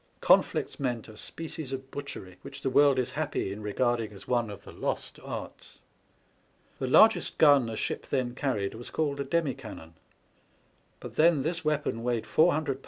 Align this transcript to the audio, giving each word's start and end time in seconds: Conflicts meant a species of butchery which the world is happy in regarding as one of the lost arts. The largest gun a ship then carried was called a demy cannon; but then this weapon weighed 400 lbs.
Conflicts 0.19 0.79
meant 0.79 1.07
a 1.07 1.15
species 1.15 1.71
of 1.71 1.91
butchery 1.91 2.37
which 2.41 2.63
the 2.63 2.71
world 2.71 2.97
is 2.97 3.11
happy 3.11 3.53
in 3.53 3.61
regarding 3.61 4.11
as 4.13 4.27
one 4.27 4.49
of 4.49 4.63
the 4.63 4.71
lost 4.71 5.19
arts. 5.23 5.79
The 6.79 6.87
largest 6.87 7.37
gun 7.37 7.69
a 7.69 7.75
ship 7.75 8.07
then 8.09 8.33
carried 8.33 8.73
was 8.73 8.89
called 8.89 9.19
a 9.19 9.23
demy 9.23 9.53
cannon; 9.53 9.93
but 10.99 11.13
then 11.17 11.43
this 11.43 11.63
weapon 11.63 12.01
weighed 12.01 12.25
400 12.25 12.79
lbs. 12.79 12.79